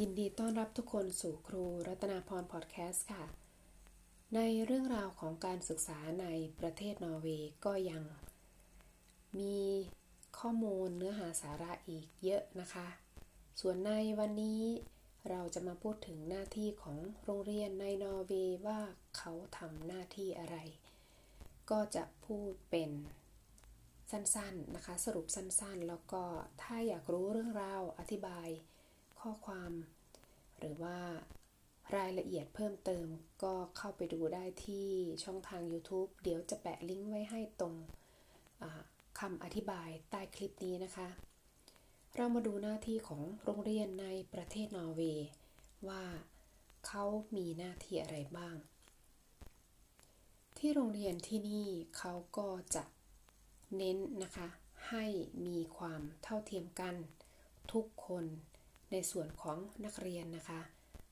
[0.00, 3.24] ยินดีต้อนรับทุกคนสู่ครูรัตนาพรพอดแคสต์ค่ะ
[4.34, 6.26] ในเรื่องราวของการศึกษาใน
[6.58, 8.02] ประเทศนอร์เวย์ก็ยัง
[9.38, 9.58] มี
[10.38, 12.86] ข้อมูลเนื้อหาสาระอีกเยอะนะคะ
[13.60, 14.62] ส่วนในวันนี้
[15.30, 18.80] เราจะมาพูดถึงหน้าที่ของโรงเรียนในนอร์เวย์ว่า
[19.16, 20.56] เขาทำหน้าที่อะไร
[21.70, 22.90] ก็จะพูดเป็น
[24.10, 26.22] สั้นๆนะคะ สรุปสั้นๆ แล้วก็
[26.62, 28.50] ถ้าอยากรู้เรื่องราวอธิบาย
[29.24, 29.72] ข้อความ
[30.58, 30.98] หรือว่า
[31.96, 33.06] รายละเอียดเพิ่มเติม
[33.42, 34.88] ก็เข้าไปดูได้ที่
[35.24, 37.74] ช่องทาง YouTube เดี๋ยวจะแปะลิงก์ไว้ให้ตรง
[39.20, 41.08] คำอธิบายใต้คลิปนี้นะคะ
[42.16, 45.28] เรามาดูหน้าที่ของโรงเรียนในประเทศนอร์เวย์
[45.88, 46.04] ว่า
[46.86, 47.04] เขา
[47.36, 48.56] มีหน้าที่อะไรบ้าง
[50.58, 51.68] ที่โรงเรียนที่นี่
[51.98, 52.84] เขาก็จะ
[53.76, 54.48] เน้นนะคะ
[54.88, 55.04] ให้
[55.46, 56.94] มีความเท่าเทียมกัน
[57.72, 58.26] ทุกคน
[58.96, 60.60] ในส่วนของนักเรียนนะคะ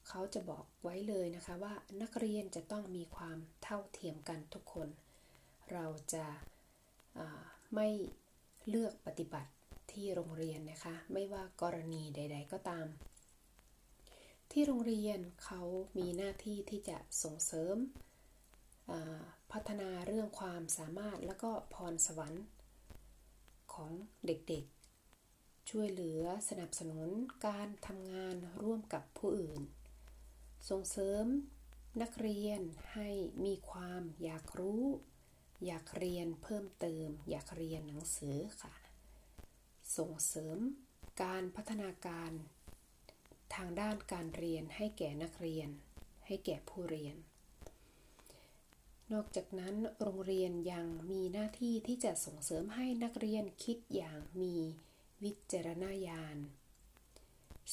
[0.08, 4.88] เขาจะบอกไว้เลยนะคะว่านักเรียนจะต้องมีความเท่าเทียมกันทุกคน
[5.72, 6.26] เราจะ
[7.74, 7.88] ไม่
[8.68, 9.50] เลือกปฏิบัติ
[9.92, 12.86] ที่โรงเรียนนะคะ ไม่ว่ากรณีใด ๆ ก็ตาม
[14.52, 15.62] ที่โรงเรียนเขา
[15.98, 17.76] มีหน้าที่ที่จะส่งเสริม
[19.52, 22.44] พัฒนาเรื่องความสามารถและก็พรสวรรค์
[23.74, 23.90] ของ
[24.26, 24.81] เด็กๆ
[25.70, 27.08] ช่วยเหลือสนับสนุน
[27.46, 29.60] การทำงานร่วมกับผู้อื่น
[30.68, 31.24] ส่งเสริม
[32.02, 32.60] นักเรียน
[32.92, 33.08] ให้
[33.44, 34.84] มีความอยากรู้
[35.66, 38.74] อยากเรียนเพิ่มเติม อยากเรียนหนังสือค่ะ
[39.96, 40.58] ส่งเสริม
[41.22, 42.30] การพัฒนาการ
[43.54, 45.68] ทางด้านการเรียนให้แก่นักเรียน
[46.26, 47.16] ให้แก่ผู้เรียน
[49.12, 54.56] นอกจากนั้นโรงเรียนยังมีหน้าที่ที่จะส่งเสริมให้นักเรียนคิดอย่างมี
[55.24, 56.36] วิจารณญาณ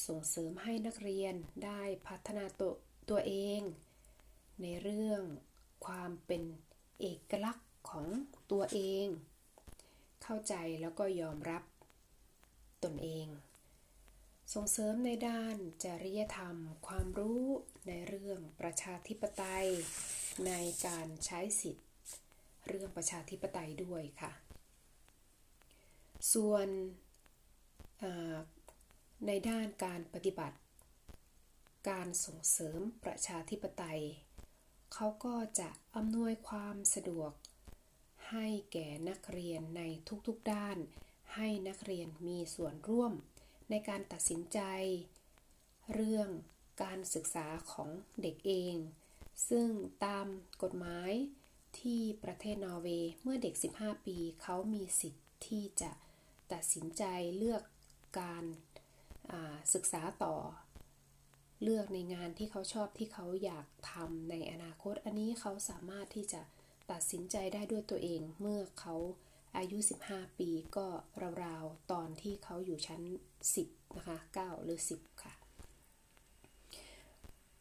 [0.06, 1.34] ส่งเสริมให้นักเรียน
[1.64, 2.74] ได้พัฒนาตัว
[3.10, 3.60] ตัวเอง
[4.62, 5.22] ในเรื่อง
[5.86, 6.42] ความเป็น
[7.00, 8.06] เอกลักษณ์ของ
[8.50, 9.06] ตัวเอง
[10.22, 11.62] เข้าใจแล้วก็ยอมรับ
[12.84, 13.26] ตนเอง
[14.54, 17.44] ส่งเสริมในด้านจริยธรรม ความรู้
[17.86, 19.68] ในเรื่องประชาธิปไตย
[20.46, 20.52] ใน
[20.86, 21.88] การใช้สิทธิ์
[22.68, 24.32] เรื่องประชาธิปไตยด้วยค่ะ
[26.32, 26.68] ส่วน
[29.26, 30.56] ในด้านการปฏิบัติ
[31.88, 34.02] การส่งเสริมประชาธิปไตย
[34.92, 37.32] เขาก็จะอำนวยความสะดวก
[38.30, 39.82] ให้แก่นักเรียนใน
[40.26, 40.78] ทุกๆด้าน
[41.34, 43.12] ให้นักเรียนมีส่วนร่วม
[43.70, 44.60] ในการตัดสินใจ
[45.92, 46.28] เรื่อง
[46.82, 47.90] การศึกษาของ
[48.22, 48.76] เด็กเอง
[49.48, 49.68] ซึ่ง
[50.04, 50.26] ตาม
[50.62, 51.12] กฎหมาย
[51.80, 55.90] ที่ประเทศนอร์เวย์เมื่อเด็ก 15 ปี เขามีสิทธิ์ที่จะ
[56.52, 57.04] ตัดสินใจ
[57.36, 57.62] เลือก
[58.18, 58.44] การ
[59.74, 60.36] ศึกษาต่อ
[61.62, 66.42] เลือกในงานที่เขาชอบที่เขาอยากทำในอนาคต อันนี้เขาสามารถที่จะ
[66.90, 68.94] ตัดสินใจได้ด้วยตัวเองเมื่อเขา
[69.56, 69.78] อายุ
[70.08, 70.86] 15 ปีก็
[71.44, 73.00] ราวๆ ตอนที่เขาอยู่ชั้น
[73.48, 75.32] 10 นะคะ 9 หรือ 10 ค่ะ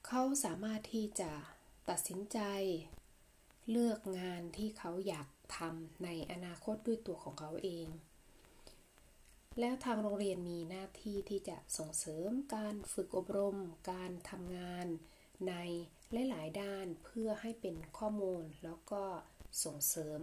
[0.07, 1.31] เขาสามารถที่จะ
[1.89, 2.39] ตัดสินใจ
[3.69, 5.27] เลือกงานที่เขาอยาก
[5.57, 7.87] ทำในอนาคตด้วยตัวของเขาเอง
[9.59, 13.57] แล้วทางโรงเรียนมีหน้าที่ที่จะส่งเสริมการฝึกอบรม
[13.91, 14.87] การทำงาน
[15.47, 15.53] ใน
[16.29, 19.03] หลาย ๆ ด้านเพื่อให้เป็นข้อมูล แล้วก็
[19.63, 20.21] ส่งเสริม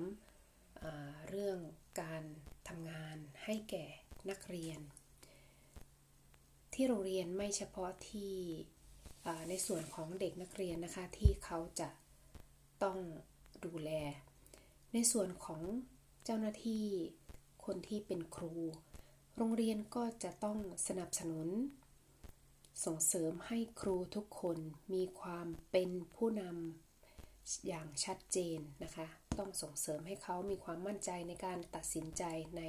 [1.28, 1.58] เรื่อง
[2.00, 2.22] การ
[2.68, 3.86] ทำงานให้แก่
[4.30, 4.80] นักเรียน
[6.74, 8.34] ที่โรงเรียนไม่เฉพาะที่
[9.48, 11.88] ในส่วนของเด็กนักเรียนนะคะที่เขาจะ
[12.82, 12.98] ต้อง
[13.64, 13.90] ดูแล
[14.92, 15.62] ในส่วนของ
[16.24, 16.84] เจ้าหน้าที่
[17.64, 18.54] คนที่เป็นครู
[19.38, 21.48] โรงเรียนก็จะต้องสนับสนุน
[22.84, 24.58] ส่งเสริมให้ครูทุกคน
[24.94, 29.06] มีความเป็นผู้นำอย่างชัดเจนนะคะ
[29.38, 32.22] ต้องส่งเสริมให้เขามีความมั่นใจในการตัดสินใจ
[32.56, 32.62] ใน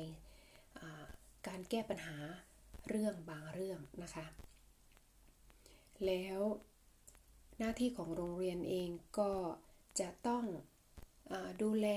[1.48, 2.18] การแก้ปัญหา
[2.90, 4.26] เรื่องบางเรื่องนะคะ
[6.06, 6.40] แล้ว
[7.58, 9.34] หน้าที่ของโรงเรียนเองก็
[10.00, 10.46] จะต้อง
[11.32, 11.88] อดูแล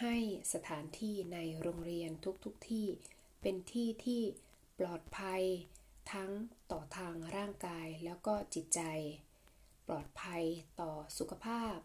[0.00, 0.16] ให้
[0.52, 2.10] สถานที่ในโรงเรียน
[2.44, 2.86] ทุกๆทที่
[3.40, 4.22] เป็นที่ที่
[4.78, 5.42] ปลอดภัย
[6.12, 6.30] ทั้ง
[6.72, 8.80] ต่อทางร่างกายแล้วก็จิตใจ
[9.86, 10.42] ปลอดภัย
[10.80, 11.76] ต่อสุขภาพ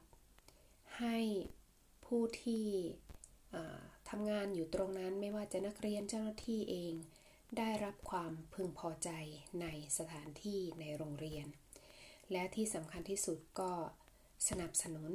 [1.00, 1.18] ให้
[2.06, 2.68] ผู้ที่
[4.10, 6.94] ทำงานอยู่ตรงนั้นไม่ว่าจะนักเรียนเจ้าหน้าที่เอง
[7.58, 9.10] ได้รับความพึงพอใจ
[9.62, 9.66] ใน
[9.98, 11.48] สถานที่ในโรงเรียน
[12.32, 13.74] และที่สำคัญที่สุดก็
[14.50, 15.12] สนับสนุน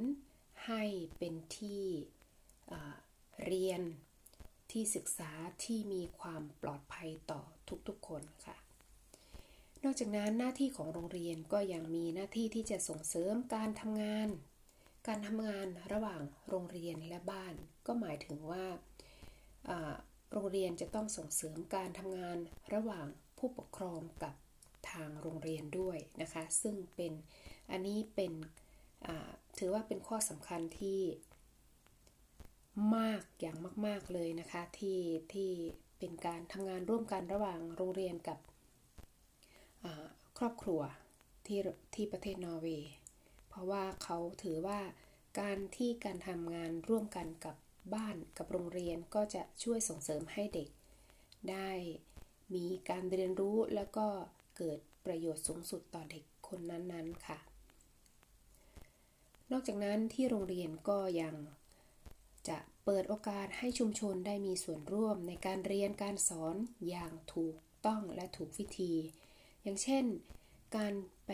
[0.67, 0.83] ให้
[1.19, 1.85] เป็นที่
[3.47, 3.83] เรียน
[4.73, 5.31] ที่ศึกษา
[5.65, 7.43] ที่มีความปลอดภัยต่อ
[7.89, 8.57] ทุกๆคนค่ะ
[9.85, 14.29] นอกจากนั้นหน้าที่ของโรงเรียนก็ยังมีหน้าที่ที่จะส่งเสริมการทำงาน
[15.09, 17.55] การทำงานระหว่างโรงเรียนและบ้าน
[17.87, 18.67] ก็หมายถึงว่า
[20.33, 22.39] โรงเรียนจะต้องส่งเสริมการทำงาน
[22.75, 23.07] ระหว่าง
[23.39, 24.35] ผู้ปกครองกับ
[24.91, 27.13] ทางโรงเรียนด้วยนะคะ ซึ่งเป็น
[27.71, 28.33] อันนี้เป็น
[29.59, 31.01] ถือว่าเป็นข้อสำคัญที่
[32.97, 35.01] มากอย่างมาก ๆเลยนะคะที่
[35.33, 35.51] ที่
[35.99, 38.39] เป็นการทำงานร่วมกันระหว่างโรงเรียนกับ
[40.39, 40.81] ครอบครัว
[41.47, 41.61] ที่
[41.95, 42.91] ที่ประเทศนอร์เวย์
[43.49, 44.81] เพราะว่าเขาถือว่า
[45.41, 47.57] การที่การทำงานร่วมกันกับ
[47.95, 50.69] บ้านกับโรงเรียนก็จะช่วยส่งเสริมให้เด็ก
[51.51, 51.71] ได้
[52.55, 54.07] มีการเรียนรู้แล้วก็
[54.57, 57.39] เกิดประโยชน์สูงสุดต่อเด็กคนนั้นๆค่ะ
[59.51, 61.35] นอกจากนั้นที่โรงเรียนก็ยัง
[62.49, 66.55] จะเปิดโอกาสให้ชุมชนได้มีส่วนร่วมในการเรียนการสอน
[66.89, 67.57] อย่างถูก
[67.87, 68.95] ต้องและถูกวิธี
[69.63, 70.05] อย่างเช่น
[70.77, 70.93] การ
[71.27, 71.31] ไป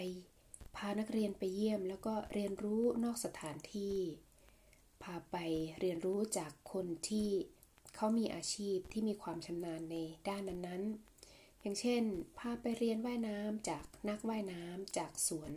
[0.77, 3.97] พานักเรียนไปเยี่ยม แล้วก็เรียนรู้นอกสถานที่
[5.03, 5.37] พาไป
[5.81, 7.29] เรียนรู้จากคนที่
[7.95, 9.97] เขามีอาชีพที่มีความชำนาญใน
[10.29, 12.03] ด้านนั้นๆ อย่างเช่น
[12.39, 15.53] พาไปเรียนว่ายน้ำจากนักว่ายน้ำจากสวน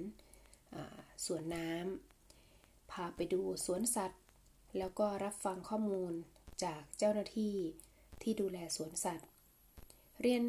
[1.26, 4.22] สวนน้ำพาไปดูสวนสัตว์
[4.78, 6.14] แล้วก็รับฟังข้อมูล
[6.64, 7.56] จากเจ้าหน้าที่
[8.22, 9.30] ที่ดูแลสวนสัตว์
[10.22, 10.44] เรียน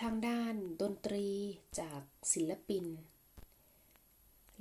[0.00, 1.26] ทางด้านดนตรี
[1.80, 2.00] จาก
[2.32, 2.84] ศิลปิน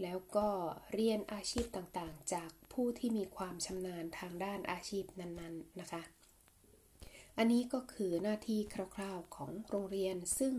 [0.02, 0.50] แล้วก็
[0.94, 6.02] เรียนอาชีพต่างๆ จากผู้ที่มีความชำนาญทางด้านอาชีพนั้นๆนะคะ
[7.38, 8.60] อันนี้ก็คือหน้าที่
[8.96, 10.56] คร่าวๆของโรงเรียนซึ่ง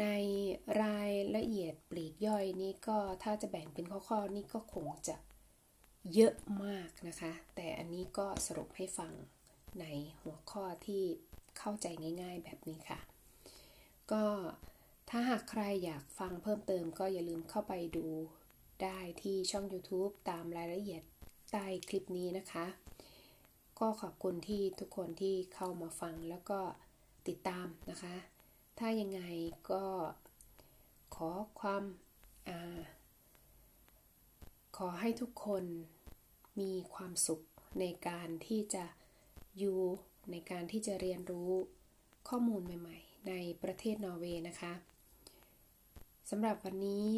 [0.00, 0.06] ใน
[0.82, 5.16] รายละเอียดปลีกย่อยนี้ก็ถ้าจะแบ่งเป็นข้อๆนี่ก็คงจะ
[6.14, 6.34] เยอะ
[6.64, 9.12] มากนะคะ แต่อันนี้ก็สรุปให้ฟัง
[9.80, 9.84] ใน
[10.22, 11.02] หัวข้อที่
[11.58, 11.86] เข้าใจ
[12.22, 13.00] ง่าย ๆ แบบนี้ค่ะ
[14.12, 14.24] ก็
[15.10, 18.06] ถ้าหากใครอยากฟังเพิ่มเติมก็อย่าลืมเข้าไปดู
[18.82, 21.02] ได้ที่ช่อง YouTube ตามรายละเอียด
[21.52, 22.66] ใต้คลิปนี้นะคะ
[23.78, 26.60] ก็ขอบคุณที่ทุกคนที่เข้ามาฟังแล้วก็
[27.28, 28.14] ติดตามนะคะ
[28.78, 29.20] ถ้ายังไง
[29.70, 29.84] ก็
[31.14, 31.84] ขอความ
[32.48, 32.80] อ่า
[34.76, 35.64] ขอให้ทุกคน
[36.60, 37.42] มีความสุข
[37.80, 38.84] ในการที่จะ
[39.58, 39.78] อยู่
[40.30, 41.50] ในการที่จะเรียนรู้
[42.28, 43.32] ข้อมูลใหม่ ๆ ใน
[43.62, 44.72] ประเทศนอร์เวย์นะคะ
[46.30, 47.08] สำหรับวันนี้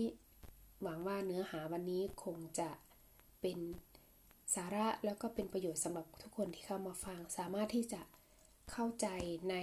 [0.82, 2.70] หวังว่าเนื้อหาวันนี้คงจะ
[3.40, 3.58] เป็น
[4.54, 8.02] สาระแล้วก็เป็นประโยชน์สำหรับทุกคนที่เข้ามาฟัง สามารถที่จะ
[8.72, 9.06] เข้าใจ
[9.50, 9.56] ใน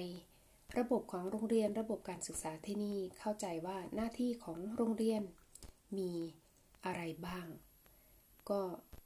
[0.78, 5.22] ระบบของโรงเรียนระบบการศึกษาที่นี่เข้าใจว่าหน้าที่ของโรงเรียน
[5.98, 6.12] มี
[6.86, 7.48] อะไรบ้าง
[8.50, 8.62] ก็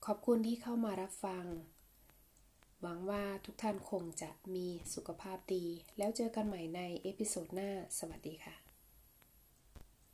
[0.06, 1.46] ขอบคุณที่เข้ามารับฟัง
[2.82, 5.66] หวังว่าทุกท่านคงจะมีสุขภาพดี
[5.98, 8.65] แล้วเจอกันใหม่ใน episode หน้า สวัสดีค่ะ